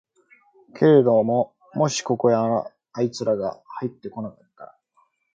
[0.73, 4.75] けれどももしここへあいつらがはいって来なかったら、